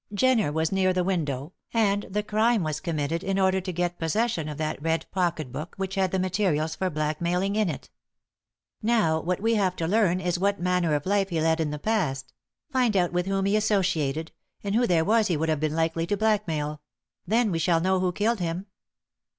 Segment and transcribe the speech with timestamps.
[0.15, 4.49] Jenner was near the window, and the crime was committed in order to get possession
[4.49, 7.91] of that red pocket book which had the materials for blackmailing in it.
[8.81, 11.77] Now, what we have to learn is what manner of life he led in the
[11.77, 12.33] past;
[12.71, 14.31] find out with whom he associated,
[14.63, 16.81] and who there was he would have been likely to blackmail
[17.27, 18.65] then we shall know who killed him.